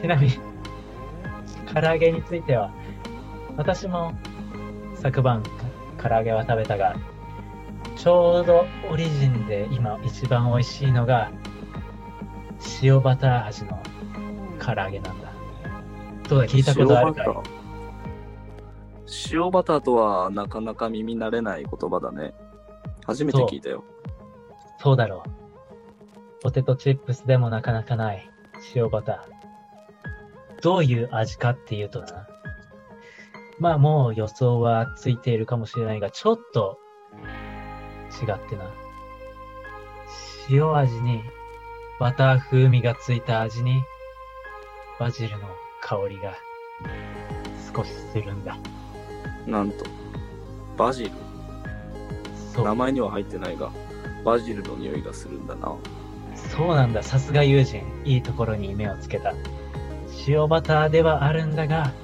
[0.00, 0.32] ちなみに、
[1.72, 2.70] 唐揚げについては、
[3.56, 4.12] 私も
[4.94, 5.42] 昨晩
[5.98, 6.96] 唐揚げは食べたが、
[7.96, 11.30] ちょうどオリジンで今一番美味しいのが、
[12.82, 13.78] 塩バター味の
[14.58, 15.32] 唐揚げなんだ。
[16.28, 17.26] どうだ、聞いたことあるかい？
[17.26, 17.62] 塩バター
[19.32, 22.34] 塩バターとはなかなか耳慣れない言葉だね。
[23.04, 23.84] 初めて聞いたよ。
[24.78, 25.41] そうだろう。
[26.42, 28.28] ポテトチップスでもなかなかない
[28.74, 30.60] 塩バター。
[30.60, 32.26] どういう味かっていうとな。
[33.60, 36.78] まあもう予想はついているかもしれないが、ちょっと
[38.20, 38.68] 違ってな。
[40.50, 41.22] 塩味に
[42.00, 43.80] バター風味がついた味に
[44.98, 45.46] バジルの
[45.80, 46.36] 香りが
[47.72, 48.58] 少しするんだ。
[49.46, 49.84] なんと、
[50.76, 51.10] バジル。
[52.64, 52.74] 名。
[52.74, 53.70] 前には入ってないが、
[54.24, 55.76] バジルの匂いがするんだな。
[56.54, 57.02] そうなんだ。
[57.02, 57.82] さすが友人。
[58.04, 59.32] いいところに目をつけた。
[60.28, 61.94] 塩バターではあるんだが、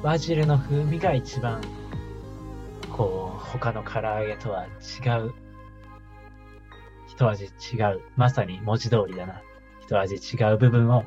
[0.00, 1.60] バジルの風味が一番、
[2.96, 5.34] こう、他の唐揚げとは違う。
[7.08, 8.00] 一味違う。
[8.16, 9.42] まさに文字通りだな。
[9.80, 11.04] 一味違う部分を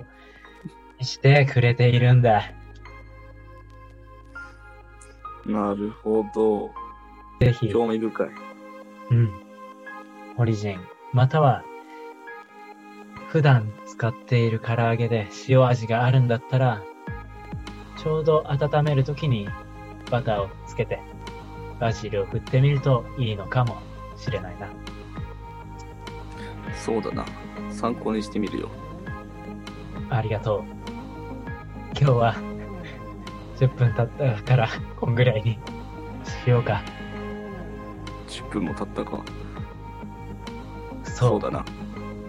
[1.00, 2.52] してくれているんだ。
[5.46, 6.70] なるほど。
[7.40, 8.28] ぜひ、興味深い。
[9.12, 9.32] うん。
[10.38, 10.82] オリジン、
[11.14, 11.64] または、
[13.34, 16.84] 普段使っている唐揚げで塩味があるんだったら、
[17.98, 19.50] ちょうど温めるときに
[20.12, 21.02] バターをつけて、
[21.80, 23.82] バジルを振ってみるといいのかも
[24.18, 24.70] しれないな。
[26.76, 27.26] そうだな。
[27.72, 28.70] 参考にしてみるよ。
[30.12, 30.64] ありがとう。
[32.00, 32.36] 今日は、
[33.58, 34.70] 10分経ったから、
[35.00, 35.58] こんぐらいに
[36.46, 36.84] しようか。
[38.28, 39.24] 10分も経ったか。
[41.04, 41.66] そうそうだな。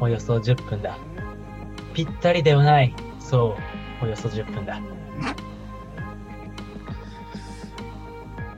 [0.00, 0.98] およそ10分だ。
[1.94, 2.94] ぴったりではない。
[3.20, 3.56] そ
[4.00, 4.80] う、およそ10分だ。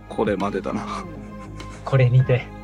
[0.08, 1.04] これまでだな。
[1.84, 2.55] これにて。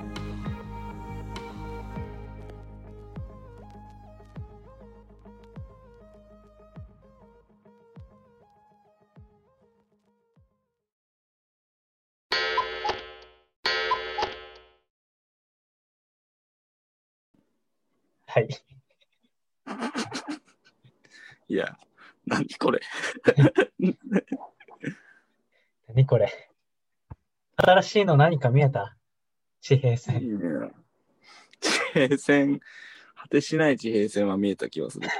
[18.34, 18.48] はい。
[21.48, 21.76] いや、
[22.24, 22.80] 何これ。
[25.88, 26.50] 何これ。
[27.56, 28.96] 新しいの何か見えた？
[29.60, 30.38] 地平いい線。
[30.38, 30.70] ね。
[31.60, 32.60] 地平線、
[33.14, 35.10] 果てしない地平線は見えた気がする。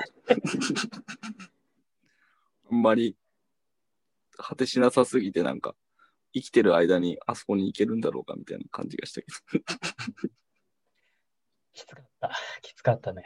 [2.72, 3.14] あんまり、
[4.38, 5.76] 果てしなさすぎてなんか、
[6.32, 9.26] 生きてる間にあそこに行けるんだろうかみたいな感じがしたけ
[9.58, 9.64] ど。
[11.72, 12.30] きつかった。
[12.62, 13.24] きつかったね。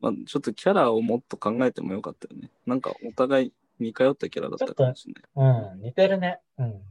[0.00, 2.50] まあ、ちょっとキャラをもっと考えてもよかったよね。
[2.66, 5.72] なんかお互い似通ったキャラだったかもしれない。
[5.72, 6.40] うん、似てるね。
[6.58, 6.82] うん。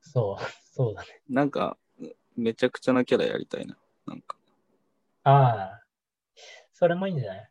[0.00, 1.08] そう、 そうだね。
[1.28, 1.76] なんか、
[2.36, 3.76] めちゃくちゃなキャラやりたいな。
[4.06, 4.36] なんか、
[5.24, 5.82] ああ、
[6.72, 7.50] それもいいんじゃない？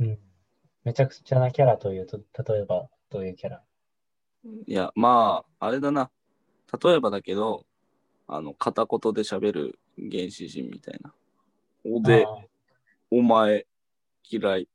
[0.00, 0.18] うん。
[0.84, 3.64] めちゃくちゃなキャラというと、例えば、どういうキャラ？
[4.66, 6.10] いや、まあ、あれだな。
[6.82, 7.66] 例えばだけど、
[8.26, 11.12] あの、片言で喋る原始人みたいな。
[11.84, 12.28] おで、あ
[13.10, 13.66] お前、
[14.28, 14.68] 嫌い。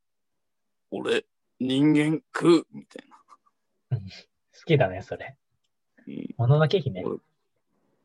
[0.90, 1.24] 俺、
[1.58, 3.16] 人間食うみたいな。
[3.96, 5.36] あ好きだね、それ。
[6.06, 7.04] うん、もののけ姫。
[7.04, 7.18] 俺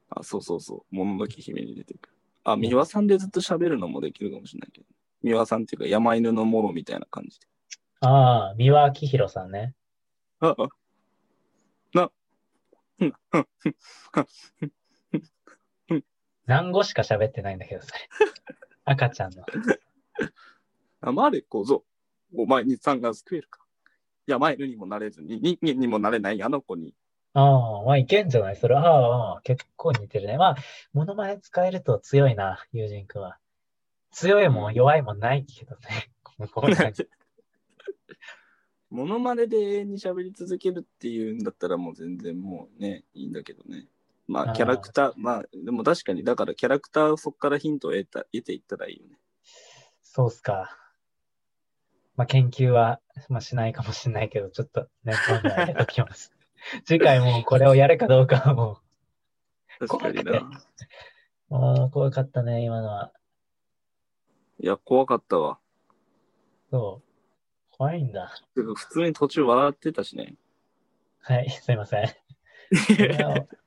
[0.09, 0.95] あ、そうそうそう。
[0.95, 2.15] もののけ姫に出てくる。
[2.43, 4.87] あ、三輪さんでずっと喋るのもできるかもしれないけど。
[5.23, 7.47] 三輪さんっていうか山犬のもろみたいな感じで。
[8.01, 9.73] ああ、三輪明宏さんね。
[10.39, 10.67] あ、あ、
[11.93, 12.11] な、
[16.45, 17.99] 何語しか喋ってないんだけど、それ。
[18.85, 19.43] 赤ちゃんの。
[21.01, 21.83] 黙れ小僧。
[22.35, 23.65] お前にさんが救えるか。
[24.27, 26.95] 山犬にもなれずに人間にもなれないあの子に。
[27.33, 28.55] ああ、まあいけんじゃない？
[28.55, 28.75] それ。
[28.75, 30.37] ああ結構似てるね。
[30.37, 30.55] まあ、
[30.93, 33.37] モノマネ使えると強いな、友人くんは。
[34.11, 36.11] 強いも弱いもないけどね。
[38.89, 43.87] モノマネで永遠に喋り続けるっていうんだったらもう全然もうね、いいんだけどね。
[44.27, 49.17] まあキャラクター、まあでも確かにだからキャラクターをそこからヒントを得た得ていったらいいよね。
[50.01, 50.77] そうっすか。
[52.15, 56.33] まあ、研究は、まあ、しないかもしれないけど、ちょっと念頭に入れときます。
[56.85, 58.79] 次回もうこれをやるかどうかはも
[59.79, 60.49] 確かに怖な。
[61.49, 63.11] う、もう怖かったね、今のは。
[64.59, 65.59] いや、怖かったわ。
[66.71, 67.05] そう。
[67.71, 68.31] 怖いんだ。
[68.53, 70.35] 普通に途中笑ってたしね。
[71.19, 72.09] はい、すいません。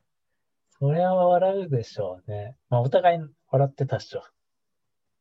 [0.80, 2.56] それは、笑うでしょうね。
[2.70, 3.20] まあ、お互い
[3.50, 4.22] 笑ってたっしょ。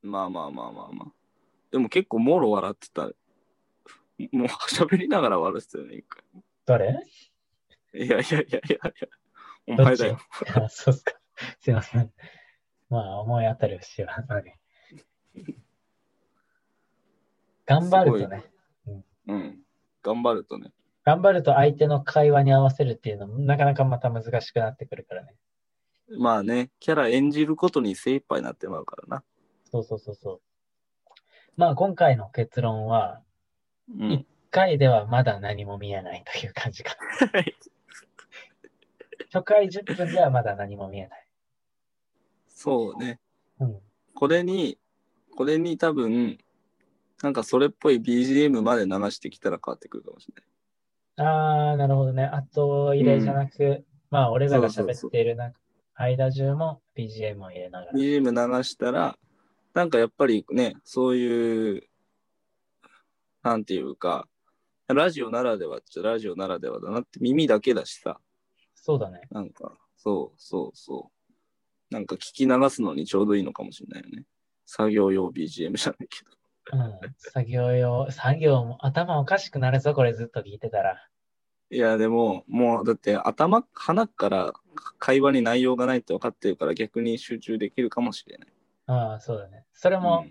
[0.04, 1.12] まあまあまあまあまあ。
[1.72, 3.04] でも結構もろ笑ってた。
[3.04, 6.24] もう喋りながら笑ってたよね、一回。
[6.66, 7.04] 誰？
[7.94, 9.08] いやいやいやいやいや。
[9.68, 10.20] お前だよ。
[10.56, 11.14] あそうっすか。
[11.60, 12.12] すいません。
[12.90, 14.54] まあ、思い当たる節はある。
[17.66, 18.46] 頑張るとね、
[19.28, 19.60] うん。
[20.04, 20.72] 頑張るとね。
[21.04, 25.36] 頑張ると相手の会話に合わせるっていうのも、なかなかまた難しくなってくるからね。
[26.18, 29.24] まあね、キャラ演じることに精一杯になってまうからな。
[29.72, 30.42] そうそうそうそう。
[31.58, 33.22] まあ、今回の結論は、
[33.90, 34.12] うん。
[34.12, 36.96] 1回ではまだ何も見えないという感じか
[37.34, 37.44] な。
[39.34, 41.28] 初回10分ではまだ何も見えない。
[42.48, 43.20] そうね。
[43.60, 43.82] うん。
[44.14, 44.80] これに、
[45.36, 46.38] これに多分、
[47.22, 51.28] なんかそれっぽい BGM まで流してきたら変わってくるかもしれない。
[51.28, 52.26] あー、なるほどね。
[52.26, 55.52] 後入れじゃなく、まあ、俺らが喋っているな
[55.98, 57.92] 間中も BGM を入れながら。
[57.94, 59.18] BGM 流したら、
[59.74, 61.84] なんかやっぱりね、そういう、
[63.44, 64.28] なんていうか、
[64.88, 68.20] ラジオならではっちゃラジオならではだなって耳だけだしさ、
[68.76, 69.22] そうだね。
[69.32, 71.12] なんか、そうそうそ
[71.92, 71.94] う。
[71.94, 74.24] なんか聞き流すのにちょうどいいのかもしれないよね。
[74.66, 76.32] 作業用 BGM じゃないけど。
[76.74, 77.16] うん。
[77.18, 81.08] 作業用、作業も頭おかしくなるぞ、これずっと聞いてたら。
[81.70, 84.54] いや、でも、もう、だって頭、鼻から
[85.00, 88.50] 会話に内容がないって分かってるから逆に集中できるかもしれない。
[88.88, 89.66] ああ、そうだね。
[89.74, 90.26] それも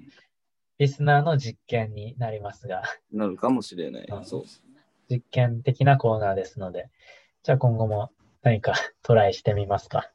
[0.79, 2.83] リスナーの実験になりますが、
[3.13, 4.07] うん、なるかもしれない。
[4.09, 4.45] うんそう。
[5.09, 6.91] 実験的なコーナーですので、
[7.43, 8.11] じゃあ今後も
[8.43, 10.11] 何かトライしてみますか？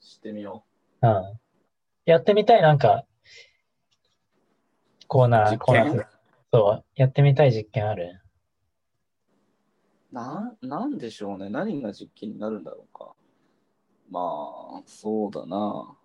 [0.00, 0.64] してみよ
[1.02, 1.38] うん。
[2.04, 3.04] やってみたい、なんか、
[5.06, 6.06] コーナー、コーナー、
[6.52, 8.20] そう、やってみたい実験ある？
[8.24, 8.27] う。
[10.12, 11.50] な、なんでしょうね。
[11.50, 13.14] 何が実験になるんだろうか。
[14.10, 14.20] ま
[14.80, 15.96] あ、そうだな。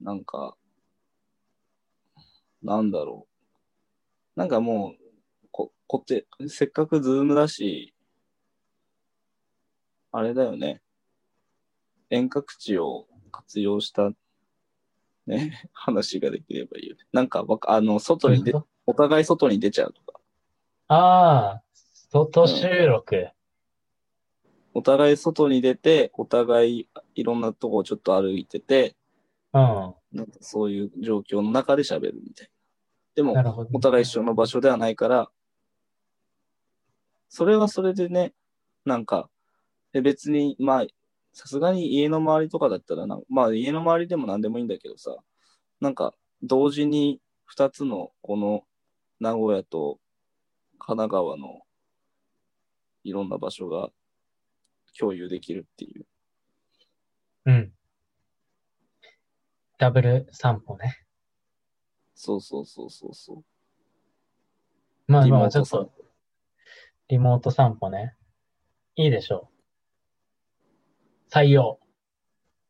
[0.00, 0.56] なんか、
[2.62, 3.26] なんだろ
[4.36, 4.38] う。
[4.38, 7.94] なんかもう、こ、こって、せっかくズームだし、
[10.10, 10.80] あれだよね。
[12.10, 14.10] 遠隔地を活用した、
[15.26, 17.02] ね、話ができればいいよね。
[17.12, 20.12] なんかあの、外にで、どういうこお互い外に出ちゃうとか。
[20.12, 20.20] と
[20.88, 21.63] ああ、
[22.14, 23.26] 外収録。
[24.72, 28.94] お互い外に出て、お互いいろんなとこをちょっと歩いてて、
[29.52, 29.94] うん。
[30.12, 32.52] なんかそういう状況の中で喋るみたいな。
[33.16, 33.70] でもな、るほど。
[33.72, 35.28] お互い一緒の場所ではないから、
[37.28, 38.32] それはそれでね、
[38.84, 39.28] なんか、
[39.92, 40.86] え別に、まあ、
[41.32, 45.16] さすがに家の周りとかだったらな、まあ家の周りでも何でもいいんだけどさ、
[45.80, 47.20] なんか同時に
[47.58, 48.62] 2つのこの
[49.18, 49.98] 名古屋と
[50.78, 51.63] 神奈川の
[53.04, 53.90] いろんな場所が
[54.98, 56.06] 共有できるっていう。
[57.46, 57.72] うん。
[59.78, 61.04] ダブル散歩ね。
[62.14, 63.44] そうそうそうそうそう。
[65.06, 65.92] まあリモまあ、ちょっと、
[67.08, 68.16] リモート散歩ね。
[68.96, 69.50] いいでしょ
[71.28, 71.30] う。
[71.30, 71.78] 採用。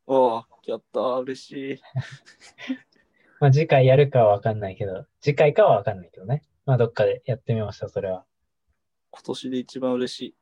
[0.09, 1.81] ああ、やったー、嬉しい。
[3.39, 6.43] まあ次回やるかはわかんないけど、次回かはわかんないけどね。
[6.67, 8.25] まあどっかでやってみました、それは。
[9.15, 10.35] 今年で一番嬉しい。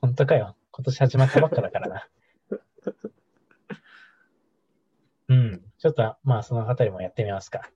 [0.00, 0.56] 本当かよ。
[0.72, 2.08] 今年始まったばっかだからな。
[5.28, 5.72] うん。
[5.78, 7.70] ちょっと、まあそのあたりもやってみますか。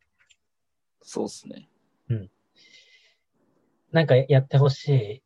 [1.02, 1.70] そうっすね。
[3.92, 5.22] なんかやってほし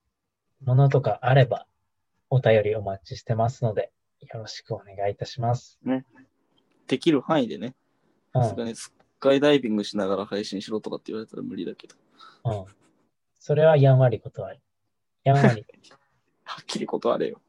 [0.62, 1.66] いものとかあれば、
[2.28, 5.80] お便りお待ちしてますので、よろしくお願いいたします。
[6.86, 7.74] できる範囲でね。
[8.34, 8.42] うん。
[8.42, 11.96] さすがにスカイダイビングしながら配信しろとかって言われたら無理だけど。
[12.44, 12.64] うん。
[13.40, 14.60] それはやんわり断り。
[15.24, 15.66] やんわり。
[16.44, 17.40] はっきり断れよ。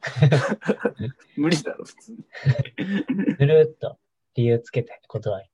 [1.36, 2.16] 無理だろ、普通
[3.40, 4.00] ぬるっと
[4.36, 5.50] 理由つけて断り。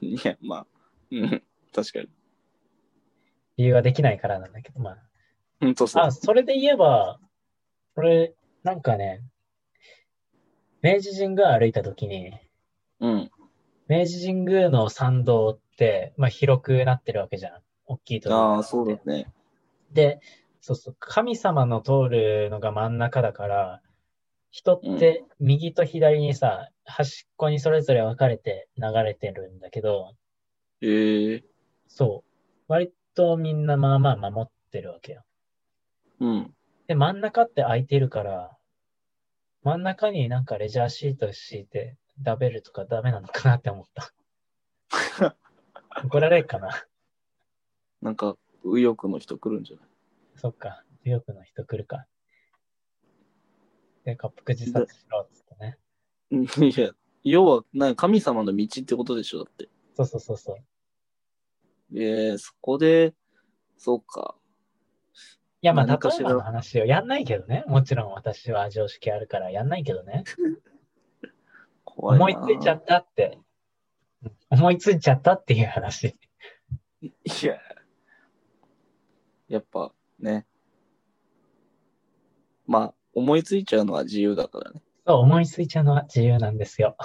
[0.00, 0.14] に。
[0.16, 0.66] いや、まあ、
[1.10, 2.08] うん、確かに。
[3.58, 4.98] 理由はできないからなんだけど、まあ。
[5.60, 6.10] ほんとそうあ、。
[6.10, 7.20] それで言えば、
[7.94, 8.34] これ、
[8.64, 9.22] なんかね、
[10.82, 12.32] 明治神宮歩いたときに、
[12.98, 13.30] うん。
[13.86, 17.62] 明治神宮の参道って、まあ広くなってるわけじゃん。
[17.90, 19.32] 大きいとああ、そうだね。
[19.92, 20.20] で、
[20.60, 23.82] そうそう、神様の通るのが真ん中だから、
[24.52, 30.14] 人って右と左にさ、端っこにそれぞれ分かれて流れてるんだけど、
[30.80, 31.44] ええ
[31.88, 35.24] そう、割とみんなまあまあ守ってるわけよ。
[36.20, 36.54] うん。
[36.86, 38.56] で、真ん中って空いてるから、
[39.64, 44.12] 真ん中になんかレジャーシート敷いて食べるとかダメなのかなって思った。
[46.04, 46.70] 怒られるかな？
[48.02, 49.86] なんか、右翼の人来るんじゃない？
[50.36, 52.06] そっか、右翼の人来るか。
[54.04, 55.78] で、滑腹自殺しろっつってね。
[56.30, 56.90] うんいや、
[57.24, 59.68] 要は、なんか神様の道ってことでしょ、だって。
[59.96, 61.98] そうそうそうそう。
[61.98, 63.14] えー、そこで、
[63.76, 64.36] そうか。
[65.62, 67.64] いや、まあ、例えばの話をやんないけどね。
[67.66, 70.24] もちろん私は常識あるからやんないけどね。
[71.84, 72.24] 怖いな。
[72.24, 73.36] 思いついちゃったって。
[73.36, 73.44] うん
[74.50, 76.14] 思いついちゃったっていう話。
[77.00, 77.10] い
[77.42, 77.58] や、
[79.50, 80.46] やっぱね。
[82.66, 84.80] まあ、思いついちゃうのは自由だからね。
[85.04, 86.96] そう、思いついちゃうのは自由なんですよ。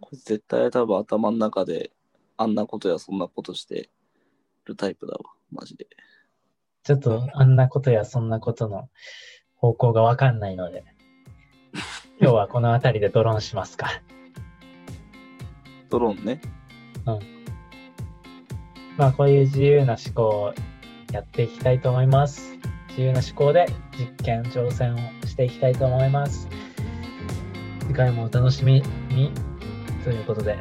[0.00, 1.90] これ絶対多分頭の中で
[2.36, 3.90] あんなことやそんなことして
[4.66, 5.18] るタイプだわ。
[5.50, 5.88] マジで。
[6.84, 8.88] ちょっとあんなことやそんなことの
[9.56, 10.84] 方向がわかんないので。
[12.20, 14.00] 今日はこの辺りでドローンしますか。
[15.90, 16.40] ドローンね。
[18.96, 20.54] まあこういう自由な思考を
[21.14, 22.58] やっていきたいと思います。
[22.88, 24.96] 自由な思考で実験挑戦を
[25.28, 26.48] していきたいと思います。
[27.82, 29.30] 次回もお楽しみに
[30.02, 30.58] ということで、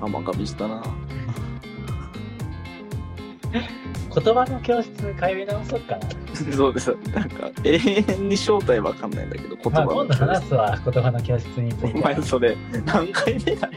[0.00, 0.82] 甘噛みしたな。
[3.52, 3.62] 言
[4.34, 6.00] 葉の教室に通い直そうかな。
[6.56, 6.96] そうです。
[7.14, 7.78] なんか、永
[8.08, 12.04] 遠に正体わかんないんだけど、言まあ葉の今度話すわ、言葉の教室についおては。
[12.04, 13.68] 前それ、何回目だよ。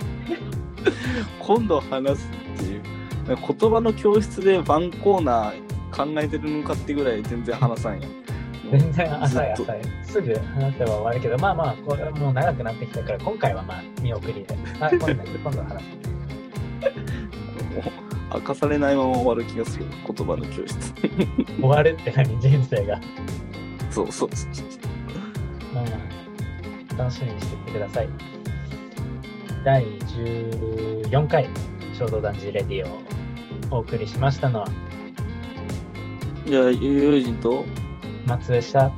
[1.39, 2.81] 今度話すっていう。
[3.25, 3.37] 言
[3.69, 5.64] 葉の教室でワンコーナー
[5.95, 8.11] 考えてるのかってぐらい全然話さんやん。
[8.71, 9.81] 全然浅い浅い。
[10.03, 14.45] すぐ話せば終わるけど、まあまあ、これもう長くなってきたから、今回はまあ見送りで。
[14.79, 15.87] あ、今度 今度話す。
[18.33, 19.85] 明かされないまま終わる気がする。
[20.05, 20.93] 言葉の教室。
[21.57, 22.39] 終わるって何？
[22.39, 22.99] 人生が。
[23.89, 24.53] そうそうそう。
[25.73, 25.89] まあま
[26.97, 28.09] あ、楽しみにしていてください。
[29.63, 31.49] 第14回、
[31.97, 32.99] 衝動男児レディを
[33.71, 34.67] お送りしましたのは、
[36.45, 37.65] じゃあ、友人と
[38.27, 38.91] 松でした。